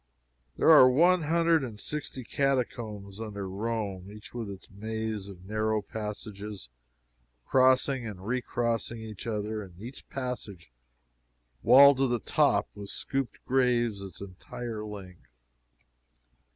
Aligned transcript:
There 0.57 0.71
are 0.71 0.89
one 0.89 1.21
hundred 1.21 1.63
and 1.63 1.79
sixty 1.79 2.23
catacombs 2.23 3.21
under 3.21 3.47
Rome, 3.47 4.09
each 4.11 4.33
with 4.33 4.49
its 4.49 4.67
maze 4.71 5.27
of 5.27 5.45
narrow 5.45 5.83
passages 5.83 6.69
crossing 7.45 8.07
and 8.07 8.25
recrossing 8.25 8.99
each 8.99 9.27
other 9.27 9.61
and 9.61 9.79
each 9.79 10.09
passage 10.09 10.71
walled 11.61 11.97
to 11.97 12.07
the 12.07 12.17
top 12.17 12.67
with 12.73 12.89
scooped 12.89 13.45
graves 13.45 14.01
its 14.01 14.21
entire 14.21 14.83
length. 14.83 15.35